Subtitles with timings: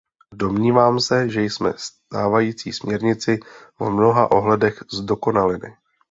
[0.33, 3.39] Domnívám se, že jsme stávající směrnici
[3.79, 5.73] v mnoha ohledech zdokonalili.